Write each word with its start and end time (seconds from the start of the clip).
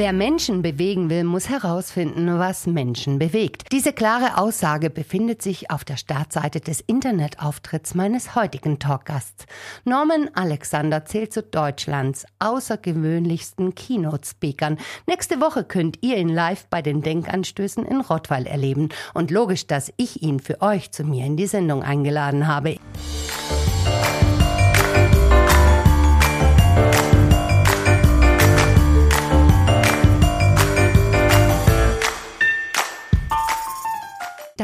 Wer 0.00 0.14
Menschen 0.14 0.62
bewegen 0.62 1.10
will, 1.10 1.24
muss 1.24 1.50
herausfinden, 1.50 2.38
was 2.38 2.66
Menschen 2.66 3.18
bewegt. 3.18 3.64
Diese 3.70 3.92
klare 3.92 4.38
Aussage 4.38 4.88
befindet 4.88 5.42
sich 5.42 5.70
auf 5.70 5.84
der 5.84 5.98
Startseite 5.98 6.62
des 6.62 6.80
Internetauftritts 6.80 7.94
meines 7.94 8.34
heutigen 8.34 8.78
Talkgasts. 8.78 9.44
Norman 9.84 10.30
Alexander 10.32 11.04
zählt 11.04 11.34
zu 11.34 11.42
Deutschlands 11.42 12.24
außergewöhnlichsten 12.38 13.74
Keynote-Speakern. 13.74 14.78
Nächste 15.06 15.38
Woche 15.38 15.64
könnt 15.64 15.98
ihr 16.00 16.16
ihn 16.16 16.30
live 16.30 16.66
bei 16.70 16.80
den 16.80 17.02
Denkanstößen 17.02 17.84
in 17.84 18.00
Rottweil 18.00 18.46
erleben. 18.46 18.88
Und 19.12 19.30
logisch, 19.30 19.66
dass 19.66 19.92
ich 19.98 20.22
ihn 20.22 20.40
für 20.40 20.62
euch 20.62 20.92
zu 20.92 21.04
mir 21.04 21.26
in 21.26 21.36
die 21.36 21.46
Sendung 21.46 21.82
eingeladen 21.82 22.46
habe. 22.46 22.78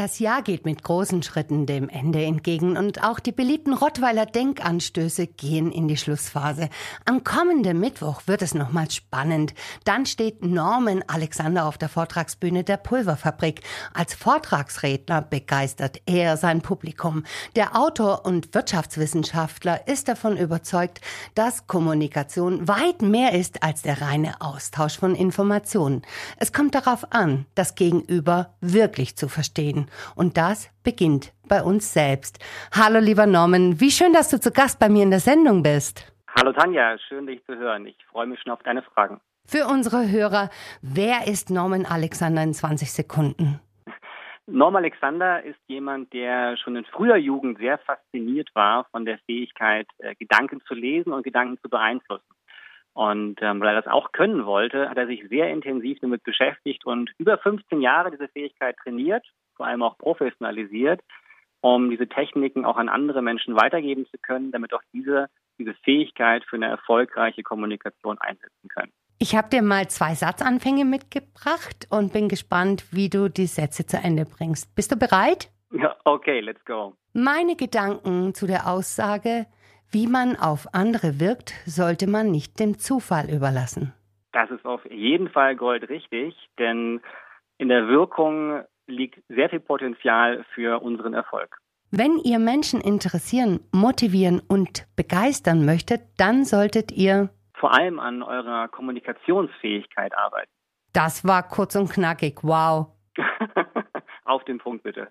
Das 0.07 0.19
Jahr 0.19 0.41
geht 0.41 0.63
mit 0.63 0.83
großen 0.83 1.21
Schritten 1.21 1.65
dem 1.65 1.89
Ende 1.89 2.23
entgegen 2.23 2.77
und 2.77 3.03
auch 3.03 3.19
die 3.19 3.33
beliebten 3.33 3.73
Rottweiler 3.73 4.25
Denkanstöße 4.25 5.27
gehen 5.27 5.69
in 5.69 5.89
die 5.89 5.97
Schlussphase. 5.97 6.69
Am 7.03 7.25
kommenden 7.25 7.81
Mittwoch 7.81 8.21
wird 8.25 8.41
es 8.41 8.53
nochmals 8.53 8.95
spannend. 8.95 9.53
Dann 9.83 10.05
steht 10.05 10.45
Norman 10.45 11.03
Alexander 11.07 11.65
auf 11.65 11.77
der 11.77 11.89
Vortragsbühne 11.89 12.63
der 12.63 12.77
Pulverfabrik. 12.77 13.63
Als 13.93 14.13
Vortragsredner 14.13 15.23
begeistert 15.23 16.01
er 16.05 16.37
sein 16.37 16.61
Publikum. 16.61 17.25
Der 17.57 17.75
Autor 17.75 18.25
und 18.25 18.55
Wirtschaftswissenschaftler 18.55 19.89
ist 19.89 20.07
davon 20.07 20.37
überzeugt, 20.37 21.01
dass 21.35 21.67
Kommunikation 21.67 22.65
weit 22.69 23.01
mehr 23.01 23.33
ist 23.33 23.61
als 23.61 23.81
der 23.81 24.01
reine 24.01 24.39
Austausch 24.39 24.97
von 24.97 25.15
Informationen. 25.15 26.03
Es 26.37 26.53
kommt 26.53 26.75
darauf 26.75 27.11
an, 27.11 27.45
das 27.55 27.75
Gegenüber 27.75 28.55
wirklich 28.61 29.17
zu 29.17 29.27
verstehen. 29.27 29.91
Und 30.15 30.37
das 30.37 30.69
beginnt 30.83 31.33
bei 31.47 31.61
uns 31.61 31.93
selbst. 31.93 32.39
Hallo 32.71 32.99
lieber 32.99 33.25
Norman, 33.25 33.79
wie 33.79 33.91
schön, 33.91 34.13
dass 34.13 34.29
du 34.29 34.39
zu 34.39 34.51
Gast 34.51 34.79
bei 34.79 34.89
mir 34.89 35.03
in 35.03 35.11
der 35.11 35.19
Sendung 35.19 35.63
bist. 35.63 36.11
Hallo 36.39 36.53
Tanja, 36.53 36.97
schön 37.07 37.25
dich 37.25 37.43
zu 37.45 37.55
hören. 37.57 37.87
Ich 37.87 37.97
freue 38.11 38.27
mich 38.27 38.39
schon 38.41 38.51
auf 38.51 38.61
deine 38.63 38.81
Fragen. 38.81 39.19
Für 39.45 39.65
unsere 39.67 40.11
Hörer, 40.11 40.49
wer 40.81 41.25
ist 41.27 41.49
Norman 41.49 41.85
Alexander 41.85 42.43
in 42.43 42.53
20 42.53 42.91
Sekunden? 42.91 43.59
Norman 44.45 44.83
Alexander 44.83 45.43
ist 45.43 45.59
jemand, 45.67 46.13
der 46.13 46.55
schon 46.57 46.75
in 46.75 46.85
früher 46.85 47.17
Jugend 47.17 47.57
sehr 47.57 47.77
fasziniert 47.79 48.49
war 48.53 48.85
von 48.91 49.05
der 49.05 49.19
Fähigkeit, 49.25 49.87
äh, 49.97 50.15
Gedanken 50.15 50.61
zu 50.61 50.73
lesen 50.73 51.11
und 51.11 51.23
Gedanken 51.23 51.57
zu 51.61 51.69
beeinflussen. 51.69 52.23
Und 52.93 53.41
ähm, 53.41 53.59
weil 53.59 53.75
er 53.75 53.81
das 53.81 53.91
auch 53.91 54.11
können 54.11 54.45
wollte, 54.45 54.89
hat 54.89 54.97
er 54.97 55.05
sich 55.05 55.27
sehr 55.29 55.49
intensiv 55.51 55.99
damit 56.01 56.23
beschäftigt 56.23 56.85
und 56.85 57.11
über 57.17 57.37
15 57.37 57.81
Jahre 57.81 58.09
diese 58.09 58.27
Fähigkeit 58.29 58.75
trainiert 58.77 59.25
vor 59.57 59.65
allem 59.65 59.83
auch 59.83 59.97
professionalisiert, 59.97 61.01
um 61.61 61.89
diese 61.89 62.07
Techniken 62.07 62.65
auch 62.65 62.77
an 62.77 62.87
andere 62.87 63.21
Menschen 63.21 63.55
weitergeben 63.55 64.05
zu 64.05 64.17
können, 64.19 64.51
damit 64.51 64.73
auch 64.73 64.81
diese, 64.93 65.27
diese 65.57 65.73
Fähigkeit 65.83 66.45
für 66.45 66.55
eine 66.55 66.67
erfolgreiche 66.67 67.43
Kommunikation 67.43 68.17
einsetzen 68.19 68.69
können. 68.69 68.91
Ich 69.19 69.35
habe 69.35 69.49
dir 69.49 69.63
mal 69.63 69.87
zwei 69.87 70.13
Satzanfänge 70.13 70.85
mitgebracht 70.85 71.87
und 71.89 72.13
bin 72.13 72.29
gespannt, 72.29 72.85
wie 72.91 73.09
du 73.09 73.29
die 73.29 73.47
Sätze 73.47 73.85
zu 73.85 73.97
Ende 73.97 74.25
bringst. 74.25 74.75
Bist 74.75 74.91
du 74.91 74.95
bereit? 74.95 75.49
Ja, 75.71 75.95
okay, 76.05 76.39
let's 76.39 76.63
go. 76.65 76.95
Meine 77.13 77.55
Gedanken 77.55 78.35
zu 78.35 78.45
der 78.45 78.67
Aussage, 78.67 79.47
wie 79.89 80.05
man 80.05 80.35
auf 80.35 80.67
andere 80.73 81.19
wirkt, 81.19 81.53
sollte 81.65 82.07
man 82.07 82.29
nicht 82.29 82.59
dem 82.59 82.77
Zufall 82.77 83.29
überlassen. 83.29 83.93
Das 84.33 84.51
ist 84.51 84.65
auf 84.65 84.85
jeden 84.91 85.29
Fall 85.29 85.55
goldrichtig, 85.55 86.35
denn 86.59 87.01
in 87.57 87.69
der 87.69 87.87
Wirkung 87.87 88.63
liegt 88.87 89.21
sehr 89.29 89.49
viel 89.49 89.59
Potenzial 89.59 90.45
für 90.53 90.81
unseren 90.81 91.13
Erfolg. 91.13 91.57
Wenn 91.91 92.17
ihr 92.17 92.39
Menschen 92.39 92.81
interessieren, 92.81 93.61
motivieren 93.71 94.41
und 94.45 94.85
begeistern 94.95 95.65
möchtet, 95.65 96.01
dann 96.17 96.43
solltet 96.43 96.91
ihr 96.91 97.29
vor 97.53 97.73
allem 97.73 97.99
an 97.99 98.21
eurer 98.23 98.67
Kommunikationsfähigkeit 98.67 100.15
arbeiten. 100.15 100.51
Das 100.93 101.25
war 101.25 101.47
kurz 101.47 101.75
und 101.75 101.89
knackig. 101.89 102.43
Wow. 102.43 102.87
Auf 104.25 104.43
den 104.43 104.57
Punkt 104.57 104.83
bitte. 104.83 105.07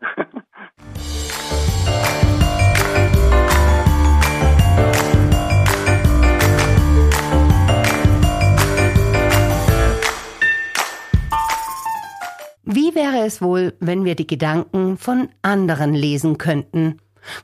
Wie 12.69 12.97
wäre 12.97 13.25
es 13.25 13.41
wohl, 13.41 13.75
wenn 13.79 14.05
wir 14.05 14.17
die 14.17 14.27
Gedanken 14.27 14.99
von 14.99 15.29
anderen 15.41 15.95
lesen 15.95 16.37
könnten? 16.37 16.99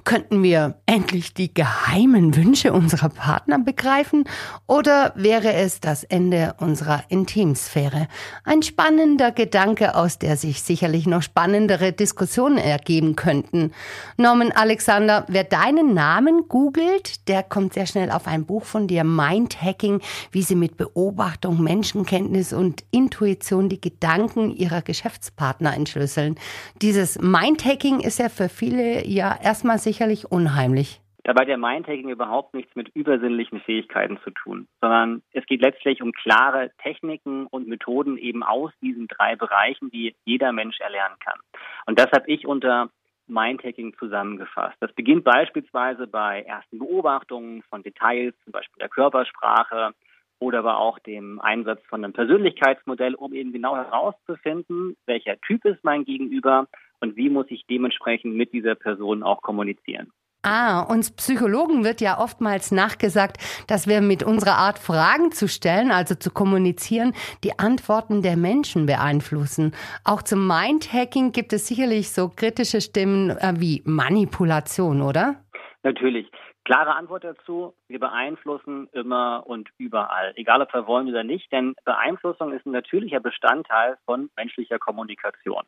Könnten 0.04 0.42
wir 0.42 0.76
endlich 0.86 1.34
die 1.34 1.52
geheimen 1.52 2.36
Wünsche 2.36 2.72
unserer 2.72 3.08
Partner 3.08 3.58
begreifen? 3.58 4.24
Oder 4.66 5.12
wäre 5.16 5.52
es 5.52 5.80
das 5.80 6.04
Ende 6.04 6.54
unserer 6.58 7.04
Intimsphäre? 7.08 8.08
Ein 8.44 8.62
spannender 8.62 9.32
Gedanke, 9.32 9.94
aus 9.94 10.18
der 10.18 10.36
sich 10.36 10.62
sicherlich 10.62 11.06
noch 11.06 11.22
spannendere 11.22 11.92
Diskussionen 11.92 12.58
ergeben 12.58 13.16
könnten. 13.16 13.72
Norman 14.16 14.52
Alexander, 14.52 15.24
wer 15.28 15.44
deinen 15.44 15.94
Namen 15.94 16.48
googelt, 16.48 17.28
der 17.28 17.42
kommt 17.42 17.74
sehr 17.74 17.86
schnell 17.86 18.10
auf 18.10 18.26
ein 18.26 18.44
Buch 18.44 18.64
von 18.64 18.86
dir, 18.86 19.04
Mindhacking, 19.04 20.00
wie 20.30 20.42
sie 20.42 20.54
mit 20.54 20.76
Beobachtung, 20.76 21.62
Menschenkenntnis 21.62 22.52
und 22.52 22.84
Intuition 22.90 23.68
die 23.68 23.80
Gedanken 23.80 24.50
ihrer 24.50 24.82
Geschäftspartner 24.82 25.74
entschlüsseln. 25.74 26.36
Dieses 26.80 27.18
Mindhacking 27.18 28.00
ist 28.00 28.18
ja 28.18 28.28
für 28.28 28.48
viele 28.48 29.06
ja 29.06 29.38
erstmal 29.40 29.71
erstmal 29.72 29.78
sicherlich 29.78 30.30
unheimlich. 30.30 31.00
Dabei 31.24 31.44
der 31.44 31.56
Mindtaking 31.56 32.10
überhaupt 32.10 32.52
nichts 32.52 32.74
mit 32.74 32.88
übersinnlichen 32.94 33.60
Fähigkeiten 33.60 34.18
zu 34.24 34.30
tun, 34.30 34.66
sondern 34.80 35.22
es 35.32 35.46
geht 35.46 35.62
letztlich 35.62 36.02
um 36.02 36.12
klare 36.12 36.72
Techniken 36.82 37.46
und 37.46 37.68
Methoden 37.68 38.18
eben 38.18 38.42
aus 38.42 38.72
diesen 38.82 39.06
drei 39.06 39.36
Bereichen, 39.36 39.88
die 39.90 40.16
jeder 40.24 40.52
Mensch 40.52 40.80
erlernen 40.80 41.14
kann. 41.20 41.38
Und 41.86 41.98
das 41.98 42.10
habe 42.10 42.28
ich 42.28 42.44
unter 42.46 42.90
Mindtaking 43.28 43.94
zusammengefasst. 43.98 44.76
Das 44.80 44.92
beginnt 44.94 45.22
beispielsweise 45.22 46.08
bei 46.08 46.42
ersten 46.42 46.80
Beobachtungen 46.80 47.62
von 47.70 47.84
Details, 47.84 48.34
zum 48.42 48.52
Beispiel 48.52 48.80
der 48.80 48.88
Körpersprache 48.88 49.94
oder 50.40 50.58
aber 50.58 50.78
auch 50.78 50.98
dem 50.98 51.40
Einsatz 51.40 51.80
von 51.88 52.04
einem 52.04 52.12
Persönlichkeitsmodell, 52.12 53.14
um 53.14 53.32
eben 53.32 53.52
genau 53.52 53.76
herauszufinden, 53.76 54.96
welcher 55.06 55.40
Typ 55.40 55.64
ist 55.64 55.84
mein 55.84 56.04
Gegenüber 56.04 56.66
und 57.02 57.16
wie 57.16 57.28
muss 57.28 57.46
ich 57.50 57.66
dementsprechend 57.68 58.34
mit 58.34 58.52
dieser 58.52 58.76
Person 58.76 59.22
auch 59.22 59.42
kommunizieren. 59.42 60.12
Ah, 60.44 60.82
uns 60.82 61.14
Psychologen 61.14 61.84
wird 61.84 62.00
ja 62.00 62.18
oftmals 62.18 62.72
nachgesagt, 62.72 63.36
dass 63.68 63.86
wir 63.86 64.00
mit 64.00 64.24
unserer 64.24 64.56
Art 64.56 64.80
Fragen 64.80 65.30
zu 65.30 65.46
stellen, 65.46 65.92
also 65.92 66.16
zu 66.16 66.32
kommunizieren, 66.32 67.12
die 67.44 67.60
Antworten 67.60 68.22
der 68.22 68.36
Menschen 68.36 68.86
beeinflussen. 68.86 69.72
Auch 70.04 70.22
zum 70.22 70.48
Mindhacking 70.48 71.30
gibt 71.30 71.52
es 71.52 71.68
sicherlich 71.68 72.10
so 72.10 72.28
kritische 72.28 72.80
Stimmen 72.80 73.30
äh, 73.30 73.54
wie 73.58 73.82
Manipulation, 73.84 75.00
oder? 75.00 75.44
Natürlich. 75.84 76.28
Klare 76.64 76.94
Antwort 76.94 77.24
dazu, 77.24 77.74
wir 77.88 77.98
beeinflussen 77.98 78.88
immer 78.92 79.44
und 79.46 79.68
überall, 79.78 80.32
egal 80.36 80.62
ob 80.62 80.72
wir 80.72 80.86
wollen 80.86 81.08
oder 81.08 81.24
nicht, 81.24 81.50
denn 81.50 81.74
Beeinflussung 81.84 82.52
ist 82.52 82.64
ein 82.66 82.72
natürlicher 82.72 83.18
Bestandteil 83.18 83.96
von 84.04 84.30
menschlicher 84.36 84.78
Kommunikation. 84.78 85.64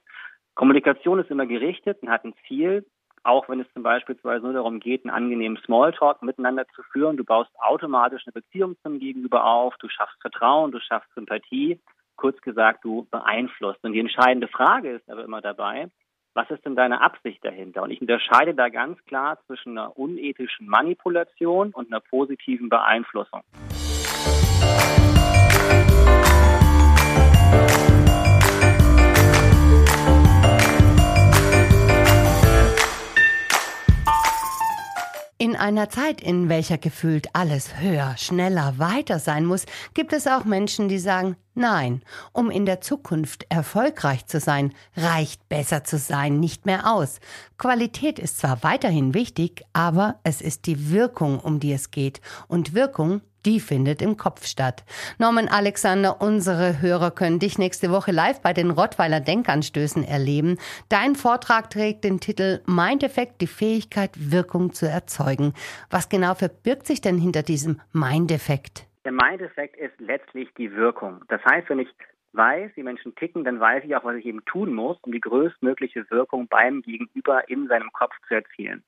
Kommunikation 0.54 1.18
ist 1.18 1.30
immer 1.30 1.46
gerichtet 1.46 1.98
und 2.02 2.10
hat 2.10 2.24
ein 2.24 2.34
Ziel, 2.46 2.86
auch 3.24 3.48
wenn 3.48 3.60
es 3.60 3.72
zum 3.72 3.82
Beispiel 3.82 4.16
nur 4.22 4.52
darum 4.52 4.80
geht, 4.80 5.04
einen 5.04 5.14
angenehmen 5.14 5.58
Smalltalk 5.64 6.22
miteinander 6.22 6.66
zu 6.74 6.82
führen. 6.92 7.16
Du 7.16 7.24
baust 7.24 7.50
automatisch 7.58 8.22
eine 8.26 8.32
Beziehung 8.32 8.76
zum 8.82 9.00
Gegenüber 9.00 9.44
auf, 9.44 9.74
du 9.78 9.88
schaffst 9.88 10.20
Vertrauen, 10.20 10.70
du 10.70 10.80
schaffst 10.80 11.12
Sympathie. 11.14 11.80
Kurz 12.16 12.40
gesagt, 12.42 12.84
du 12.84 13.08
beeinflusst. 13.10 13.82
Und 13.82 13.92
die 13.92 13.98
entscheidende 13.98 14.46
Frage 14.46 14.90
ist 14.90 15.10
aber 15.10 15.24
immer 15.24 15.40
dabei, 15.40 15.88
was 16.34 16.48
ist 16.50 16.64
denn 16.64 16.76
deine 16.76 17.00
Absicht 17.00 17.44
dahinter? 17.44 17.82
Und 17.82 17.90
ich 17.90 18.00
unterscheide 18.00 18.54
da 18.54 18.68
ganz 18.68 19.02
klar 19.06 19.38
zwischen 19.46 19.76
einer 19.76 19.96
unethischen 19.98 20.68
Manipulation 20.68 21.72
und 21.72 21.88
einer 21.90 22.00
positiven 22.00 22.68
Beeinflussung. 22.68 23.42
Einer 35.55 35.91
Zeit, 35.91 36.23
in 36.23 36.49
welcher 36.49 36.79
gefühlt 36.79 37.29
alles 37.35 37.79
höher, 37.79 38.17
schneller, 38.17 38.79
weiter 38.79 39.19
sein 39.19 39.44
muss, 39.44 39.67
gibt 39.93 40.14
es 40.14 40.26
auch 40.26 40.44
Menschen, 40.44 40.88
die 40.88 40.99
sagen, 40.99 41.37
nein, 41.55 42.02
um 42.32 42.50
in 42.50 42.64
der 42.64 42.81
Zukunft 42.81 43.44
erfolgreich 43.50 44.26
zu 44.26 44.41
sein, 44.41 44.73
reicht 44.96 45.49
besser 45.50 45.85
zu 45.85 45.99
sein 45.99 46.41
nicht 46.41 46.64
mehr 46.64 46.91
aus. 46.91 47.20
Qualität 47.58 48.19
ist 48.19 48.38
zwar 48.38 48.62
weiterhin 48.62 49.12
wichtig, 49.12 49.64
aber 49.75 50.19
es 50.25 50.41
ist 50.41 50.64
die 50.64 50.91
Wirkung, 50.91 51.38
um 51.38 51.61
die 51.61 51.73
es 51.73 51.91
geht. 51.91 52.23
Und 52.49 52.73
Wirkung 52.73 53.20
die 53.46 53.61
findet 53.61 54.02
im 54.02 54.17
Kopf 54.17 54.46
statt. 54.46 54.85
Norman 55.19 55.49
Alexander, 55.49 56.20
unsere 56.20 56.81
Hörer 56.81 57.11
können 57.11 57.38
dich 57.38 57.58
nächste 57.58 57.91
Woche 57.91 58.12
live 58.12 58.41
bei 58.41 58.52
den 58.52 58.70
Rottweiler 58.70 59.20
Denkanstößen 59.20 60.05
erleben. 60.05 60.58
Dein 60.88 61.14
Vortrag 61.14 61.70
trägt 61.70 62.05
den 62.05 62.20
Titel 62.20 62.61
Mindeffekt, 62.67 63.41
die 63.41 63.46
Fähigkeit, 63.46 64.11
Wirkung 64.17 64.73
zu 64.73 64.87
erzeugen. 64.87 65.55
Was 65.91 66.08
genau 66.08 66.35
verbirgt 66.35 66.87
sich 66.87 67.00
denn 67.00 67.19
hinter 67.19 67.43
diesem 67.43 67.81
Mindeffekt? 67.93 68.87
Der 69.05 69.12
Mindeffekt 69.12 69.76
ist 69.76 69.99
letztlich 70.00 70.49
die 70.56 70.73
Wirkung. 70.75 71.23
Das 71.29 71.44
heißt, 71.44 71.69
wenn 71.69 71.81
ich 71.81 71.88
weiß, 72.32 72.73
wie 72.75 72.82
Menschen 72.82 73.14
ticken, 73.14 73.44
dann 73.44 73.61
weiß 73.61 73.85
ich 73.85 73.94
auch, 73.96 74.05
was 74.05 74.17
ich 74.17 74.26
eben 74.26 74.44
tun 74.44 74.75
muss, 74.75 74.99
um 75.02 75.12
die 75.12 75.20
größtmögliche 75.20 76.11
Wirkung 76.11 76.49
beim 76.49 76.82
Gegenüber 76.82 77.49
in 77.49 77.69
seinem 77.69 77.93
Kopf 77.93 78.14
zu 78.29 78.35
erzielen. 78.35 78.82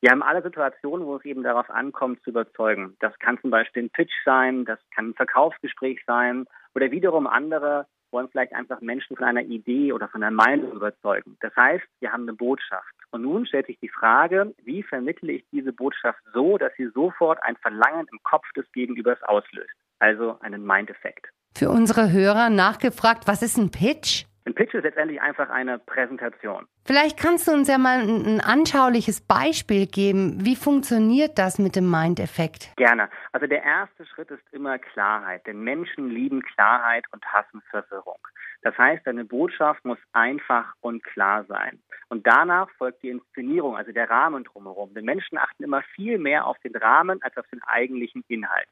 Wir 0.00 0.10
haben 0.10 0.22
alle 0.22 0.42
Situationen, 0.42 1.06
wo 1.06 1.16
es 1.16 1.24
eben 1.24 1.42
darauf 1.42 1.68
ankommt, 1.68 2.22
zu 2.22 2.30
überzeugen. 2.30 2.96
Das 3.00 3.18
kann 3.18 3.38
zum 3.40 3.50
Beispiel 3.50 3.84
ein 3.84 3.90
Pitch 3.90 4.12
sein, 4.24 4.64
das 4.64 4.78
kann 4.94 5.10
ein 5.10 5.14
Verkaufsgespräch 5.14 6.00
sein 6.06 6.46
oder 6.74 6.90
wiederum 6.90 7.26
andere 7.26 7.86
wollen 8.12 8.28
vielleicht 8.28 8.52
einfach 8.52 8.80
Menschen 8.80 9.16
von 9.16 9.26
einer 9.26 9.42
Idee 9.42 9.92
oder 9.92 10.08
von 10.08 10.22
einer 10.22 10.34
Meinung 10.34 10.72
überzeugen. 10.72 11.36
Das 11.40 11.54
heißt, 11.54 11.84
wir 12.00 12.12
haben 12.12 12.22
eine 12.22 12.32
Botschaft. 12.32 12.94
Und 13.10 13.22
nun 13.22 13.46
stellt 13.46 13.66
sich 13.66 13.78
die 13.80 13.88
Frage, 13.88 14.54
wie 14.64 14.82
vermittle 14.82 15.32
ich 15.32 15.44
diese 15.52 15.72
Botschaft 15.72 16.20
so, 16.32 16.58
dass 16.58 16.72
sie 16.76 16.88
sofort 16.94 17.38
ein 17.42 17.56
Verlangen 17.56 18.06
im 18.10 18.18
Kopf 18.22 18.46
des 18.56 18.70
Gegenübers 18.72 19.22
auslöst. 19.22 19.70
Also 19.98 20.38
einen 20.40 20.64
Mind-Effekt. 20.64 21.28
Für 21.56 21.70
unsere 21.70 22.10
Hörer 22.10 22.50
nachgefragt, 22.50 23.26
was 23.26 23.42
ist 23.42 23.58
ein 23.58 23.70
Pitch? 23.70 24.24
Ein 24.46 24.54
Pitch 24.54 24.72
ist 24.74 24.84
letztendlich 24.84 25.20
einfach 25.20 25.50
eine 25.50 25.78
Präsentation. 25.78 26.66
Vielleicht 26.84 27.18
kannst 27.18 27.46
du 27.46 27.52
uns 27.52 27.68
ja 27.68 27.76
mal 27.76 28.00
ein, 28.00 28.24
ein 28.26 28.40
anschauliches 28.40 29.20
Beispiel 29.20 29.86
geben. 29.86 30.44
Wie 30.44 30.56
funktioniert 30.56 31.38
das 31.38 31.58
mit 31.58 31.76
dem 31.76 31.90
Mind-Effekt? 31.90 32.74
Gerne. 32.76 33.10
Also 33.32 33.46
der 33.46 33.62
erste 33.62 34.06
Schritt 34.06 34.30
ist 34.30 34.42
immer 34.52 34.78
Klarheit, 34.78 35.46
denn 35.46 35.60
Menschen 35.60 36.08
lieben 36.08 36.42
Klarheit 36.42 37.04
und 37.12 37.24
hassen 37.26 37.60
Verwirrung. 37.70 38.18
Das 38.62 38.76
heißt, 38.76 39.06
deine 39.06 39.24
Botschaft 39.24 39.84
muss 39.84 39.98
einfach 40.12 40.72
und 40.80 41.02
klar 41.04 41.44
sein. 41.44 41.80
Und 42.08 42.26
danach 42.26 42.68
folgt 42.76 43.02
die 43.02 43.08
Inszenierung, 43.08 43.76
also 43.76 43.92
der 43.92 44.10
Rahmen 44.10 44.44
drumherum. 44.44 44.92
Denn 44.94 45.04
Menschen 45.04 45.38
achten 45.38 45.62
immer 45.62 45.82
viel 45.94 46.18
mehr 46.18 46.46
auf 46.46 46.58
den 46.58 46.74
Rahmen 46.76 47.22
als 47.22 47.36
auf 47.36 47.46
den 47.48 47.62
eigentlichen 47.62 48.24
Inhalt. 48.28 48.68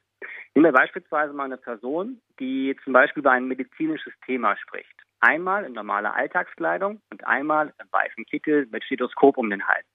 Nehmen 0.53 0.65
wir 0.65 0.73
beispielsweise 0.73 1.33
mal 1.33 1.45
eine 1.45 1.57
Person, 1.57 2.21
die 2.39 2.75
zum 2.83 2.93
Beispiel 2.93 3.21
über 3.21 3.31
ein 3.31 3.47
medizinisches 3.47 4.13
Thema 4.25 4.57
spricht. 4.57 5.05
Einmal 5.21 5.65
in 5.65 5.73
normaler 5.73 6.15
Alltagskleidung 6.15 7.01
und 7.11 7.27
einmal 7.27 7.73
im 7.79 7.87
weißen 7.91 8.25
Kittel 8.25 8.67
mit 8.71 8.83
Stethoskop 8.83 9.37
um 9.37 9.49
den 9.49 9.67
Hals. 9.67 9.85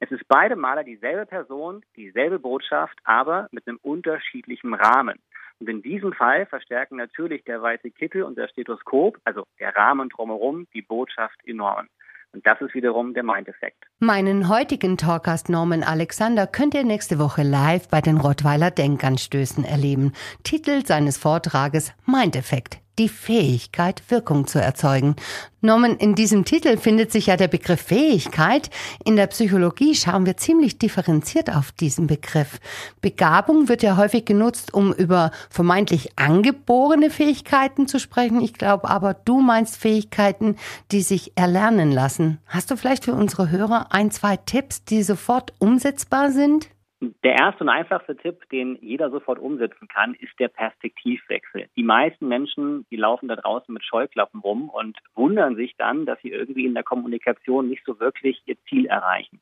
Es 0.00 0.10
ist 0.10 0.28
beide 0.28 0.56
Male 0.56 0.84
dieselbe 0.84 1.26
Person, 1.26 1.82
dieselbe 1.96 2.38
Botschaft, 2.38 2.98
aber 3.04 3.48
mit 3.50 3.66
einem 3.66 3.78
unterschiedlichen 3.82 4.74
Rahmen. 4.74 5.18
Und 5.58 5.68
in 5.70 5.80
diesem 5.80 6.12
Fall 6.12 6.44
verstärken 6.46 6.96
natürlich 6.96 7.44
der 7.44 7.62
weiße 7.62 7.90
Kittel 7.90 8.22
und 8.22 8.36
der 8.36 8.48
Stethoskop, 8.48 9.18
also 9.24 9.44
der 9.58 9.74
Rahmen 9.74 10.10
drumherum, 10.10 10.66
die 10.74 10.82
Botschaft 10.82 11.38
enorm. 11.46 11.88
Und 12.32 12.46
das 12.46 12.60
ist 12.60 12.74
wiederum 12.74 13.14
der 13.14 13.22
Mind-Effekt. 13.22 13.84
Meinen 13.98 14.50
heutigen 14.50 14.98
Talkast 14.98 15.48
Norman 15.48 15.82
Alexander 15.82 16.46
könnt 16.46 16.74
ihr 16.74 16.84
nächste 16.84 17.18
Woche 17.18 17.42
live 17.42 17.88
bei 17.88 18.02
den 18.02 18.18
Rottweiler 18.18 18.70
Denkanstößen 18.70 19.64
erleben. 19.64 20.12
Titel 20.44 20.84
seines 20.84 21.16
Vortrages 21.16 21.94
Mind-Effekt 22.04 22.80
die 22.98 23.08
Fähigkeit, 23.08 24.02
Wirkung 24.08 24.46
zu 24.46 24.60
erzeugen. 24.60 25.16
Norman, 25.60 25.96
in 25.96 26.14
diesem 26.14 26.44
Titel 26.44 26.76
findet 26.76 27.12
sich 27.12 27.26
ja 27.26 27.36
der 27.36 27.48
Begriff 27.48 27.80
Fähigkeit. 27.80 28.70
In 29.04 29.16
der 29.16 29.26
Psychologie 29.26 29.94
schauen 29.94 30.24
wir 30.24 30.36
ziemlich 30.36 30.78
differenziert 30.78 31.54
auf 31.54 31.72
diesen 31.72 32.06
Begriff. 32.06 32.60
Begabung 33.00 33.68
wird 33.68 33.82
ja 33.82 33.96
häufig 33.96 34.24
genutzt, 34.24 34.72
um 34.72 34.92
über 34.92 35.32
vermeintlich 35.50 36.12
angeborene 36.16 37.10
Fähigkeiten 37.10 37.88
zu 37.88 37.98
sprechen. 37.98 38.40
Ich 38.40 38.54
glaube 38.54 38.88
aber, 38.88 39.14
du 39.14 39.40
meinst 39.40 39.76
Fähigkeiten, 39.76 40.56
die 40.92 41.02
sich 41.02 41.32
erlernen 41.36 41.90
lassen. 41.90 42.38
Hast 42.46 42.70
du 42.70 42.76
vielleicht 42.76 43.04
für 43.04 43.14
unsere 43.14 43.50
Hörer 43.50 43.88
ein, 43.90 44.10
zwei 44.10 44.36
Tipps, 44.36 44.84
die 44.84 45.02
sofort 45.02 45.52
umsetzbar 45.58 46.30
sind? 46.30 46.68
Der 47.00 47.34
erste 47.34 47.62
und 47.62 47.68
einfachste 47.68 48.16
Tipp, 48.16 48.48
den 48.50 48.78
jeder 48.80 49.10
sofort 49.10 49.38
umsetzen 49.38 49.86
kann, 49.86 50.14
ist 50.14 50.32
der 50.38 50.48
Perspektivwechsel. 50.48 51.68
Die 51.76 51.82
meisten 51.82 52.26
Menschen, 52.26 52.86
die 52.90 52.96
laufen 52.96 53.28
da 53.28 53.36
draußen 53.36 53.72
mit 53.72 53.84
Scheuklappen 53.84 54.40
rum 54.40 54.70
und 54.70 54.96
wundern 55.14 55.56
sich 55.56 55.76
dann, 55.76 56.06
dass 56.06 56.18
sie 56.22 56.30
irgendwie 56.30 56.64
in 56.64 56.72
der 56.72 56.84
Kommunikation 56.84 57.68
nicht 57.68 57.84
so 57.84 58.00
wirklich 58.00 58.42
ihr 58.46 58.56
Ziel 58.68 58.86
erreichen. 58.86 59.40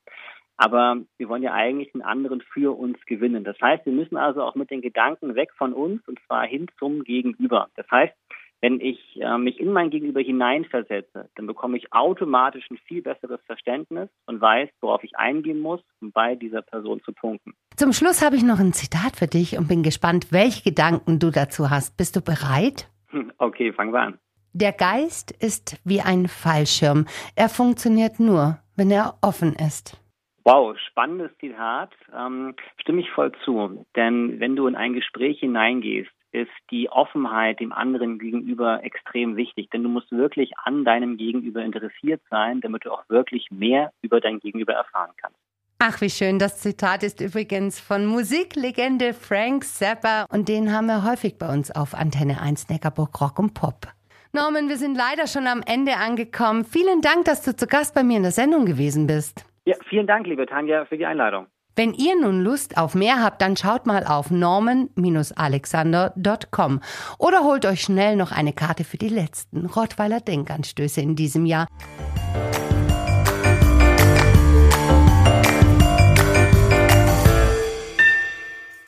Aber 0.57 0.99
wir 1.17 1.29
wollen 1.29 1.43
ja 1.43 1.53
eigentlich 1.53 1.95
einen 1.95 2.03
anderen 2.03 2.41
für 2.41 2.77
uns 2.77 2.99
gewinnen. 3.07 3.45
Das 3.45 3.61
heißt, 3.61 3.87
wir 3.87 3.93
müssen 3.93 4.17
also 4.17 4.43
auch 4.43 4.57
mit 4.57 4.71
den 4.71 4.83
Gedanken 4.83 5.37
weg 5.37 5.53
von 5.57 5.73
uns 5.73 6.07
und 6.09 6.19
zwar 6.27 6.47
hin 6.47 6.67
zum 6.79 7.05
Gegenüber. 7.05 7.69
Das 7.77 7.89
heißt, 7.89 8.15
wenn 8.65 8.81
ich 8.81 8.99
äh, 9.21 9.37
mich 9.37 9.61
in 9.61 9.73
mein 9.75 9.91
Gegenüber 9.91 10.23
hineinversetze, 10.23 11.29
dann 11.35 11.47
bekomme 11.47 11.77
ich 11.77 11.93
automatisch 11.93 12.65
ein 12.71 12.79
viel 12.89 13.03
besseres 13.03 13.39
Verständnis 13.45 14.09
und 14.25 14.41
weiß, 14.41 14.71
worauf 14.81 15.05
ich 15.05 15.19
eingehen 15.19 15.61
muss, 15.61 15.83
um 16.01 16.13
bei 16.13 16.35
dieser 16.35 16.63
Person 16.63 17.03
zu 17.05 17.13
punkten. 17.13 17.53
Zum 17.77 17.93
Schluss 17.93 18.25
habe 18.25 18.37
ich 18.37 18.43
noch 18.43 18.59
ein 18.61 18.73
Zitat 18.73 19.17
für 19.17 19.27
dich 19.27 19.59
und 19.59 19.69
bin 19.69 19.83
gespannt, 19.83 20.33
welche 20.33 20.63
Gedanken 20.63 21.19
du 21.19 21.31
dazu 21.31 21.69
hast. 21.69 21.99
Bist 21.99 22.17
du 22.17 22.23
bereit? 22.23 22.89
Okay, 23.37 23.71
fangen 23.75 23.93
wir 23.93 24.01
an. 24.01 24.19
Der 24.55 24.73
Geist 24.73 25.31
ist 25.31 25.79
wie 25.85 26.01
ein 26.01 26.27
Fallschirm. 26.27 27.05
Er 27.37 27.51
funktioniert 27.51 28.19
nur, 28.19 28.61
wenn 28.77 28.91
er 28.91 29.19
offen 29.21 29.55
ist. 29.57 30.01
Wow, 30.45 30.75
spannendes 30.79 31.37
Zitat. 31.39 31.91
Ähm, 32.17 32.55
stimme 32.81 33.03
ich 33.03 33.11
voll 33.11 33.33
zu. 33.45 33.85
Denn 33.95 34.41
wenn 34.41 34.57
du 34.57 34.67
in 34.67 34.75
ein 34.75 34.95
Gespräch 34.95 35.41
hineingehst, 35.41 36.11
ist 36.35 36.51
die 36.71 36.91
Offenheit 36.91 37.61
dem 37.61 37.73
anderen 37.73 38.19
gegenüber 38.19 38.83
extrem 38.83 39.37
wichtig. 39.37 39.71
Denn 39.71 39.85
du 39.85 39.89
musst 39.89 40.11
wirklich 40.11 40.53
an 40.65 40.85
deinem 40.85 41.17
Gegenüber 41.17 41.63
interessiert 41.63 42.21
sein, 42.29 42.61
damit 42.61 42.85
du 42.85 42.91
auch 42.91 43.09
wirklich 43.09 43.51
mehr 43.51 43.93
über 44.03 44.21
dein 44.21 44.41
Gegenüber 44.41 44.75
erfahren 44.75 45.13
kannst. 45.17 45.39
Ach, 45.79 46.01
wie 46.01 46.11
schön. 46.11 46.39
Das 46.39 46.61
Zitat 46.61 47.03
ist 47.03 47.21
übrigens 47.21 47.79
von 47.79 48.07
Musiklegende 48.07 49.15
Frank 49.15 49.65
Zappa 49.65 50.27
und 50.31 50.49
den 50.49 50.73
haben 50.73 50.87
wir 50.87 51.05
häufig 51.05 51.39
bei 51.39 51.53
uns 51.53 51.71
auf 51.71 51.95
Antenne 51.95 52.41
1 52.41 52.69
Neckarburg 52.69 53.21
Rock 53.21 53.39
und 53.39 53.55
Pop. 53.55 53.87
Norman, 54.33 54.69
wir 54.69 54.77
sind 54.77 54.97
leider 54.97 55.29
schon 55.29 55.47
am 55.47 55.63
Ende 55.65 55.97
angekommen. 55.97 56.65
Vielen 56.65 57.01
Dank, 57.01 57.27
dass 57.27 57.43
du 57.43 57.55
zu 57.55 57.69
Gast 57.69 57.95
bei 57.95 58.03
mir 58.03 58.17
in 58.17 58.25
der 58.25 58.33
Sendung 58.33 58.67
gewesen 58.67 59.07
bist. 59.07 59.47
Ja, 59.65 59.77
vielen 59.89 60.09
Dank, 60.09 60.27
liebe 60.27 60.47
Tanja, 60.47 60.85
für 60.87 60.99
die 60.99 61.07
Einladung. 61.07 61.47
Wenn 61.77 61.93
ihr 61.93 62.21
nun 62.21 62.41
Lust 62.41 62.77
auf 62.77 62.95
mehr 62.95 63.21
habt, 63.21 63.43
dann 63.43 63.57
schaut 63.57 63.85
mal 63.87 64.07
auf 64.07 64.31
norman-alexander.com 64.31 66.81
oder 67.19 67.43
holt 67.43 67.67
euch 67.67 67.83
schnell 67.83 68.15
noch 68.15 68.31
eine 68.31 68.53
Karte 68.53 68.85
für 68.85 68.99
die 68.99 69.09
letzten 69.09 69.67
Rottweiler 69.67 70.21
Denkanstöße 70.21 71.01
in 71.01 71.17
diesem 71.17 71.47
Jahr. 71.47 71.67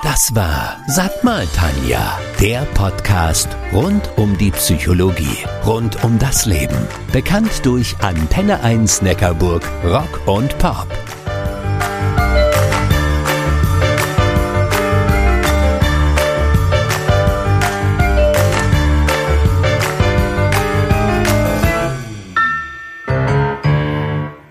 Das 0.03 0.35
war 0.35 0.77
Sag 0.87 1.25
mal 1.25 1.47
Tanja, 1.49 2.21
der 2.41 2.61
Podcast 2.75 3.49
rund 3.73 4.09
um 4.17 4.39
die 4.39 4.53
Psychologie, 4.53 5.45
rund 5.67 6.05
um 6.05 6.21
das 6.21 6.47
Leben. 6.47 6.87
Bekannt 7.13 7.67
durch 7.67 7.97
Antenne 8.01 8.63
1 8.63 9.03
Neckarburg, 9.03 9.69
Rock 9.85 10.21
und 10.27 10.57
Pop. 10.59 10.87